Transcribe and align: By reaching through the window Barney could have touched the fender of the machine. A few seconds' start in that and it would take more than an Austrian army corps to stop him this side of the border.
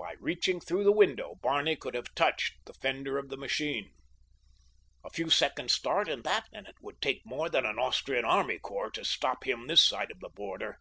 By 0.00 0.16
reaching 0.18 0.58
through 0.58 0.82
the 0.82 0.90
window 0.90 1.36
Barney 1.40 1.76
could 1.76 1.94
have 1.94 2.12
touched 2.16 2.54
the 2.66 2.74
fender 2.74 3.18
of 3.18 3.28
the 3.28 3.36
machine. 3.36 3.92
A 5.04 5.10
few 5.10 5.30
seconds' 5.30 5.74
start 5.74 6.08
in 6.08 6.22
that 6.22 6.48
and 6.52 6.66
it 6.66 6.74
would 6.82 7.00
take 7.00 7.22
more 7.24 7.48
than 7.48 7.64
an 7.64 7.78
Austrian 7.78 8.24
army 8.24 8.58
corps 8.58 8.90
to 8.90 9.04
stop 9.04 9.46
him 9.46 9.68
this 9.68 9.84
side 9.86 10.10
of 10.10 10.18
the 10.18 10.28
border. 10.30 10.78